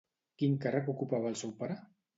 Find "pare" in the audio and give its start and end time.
1.63-1.83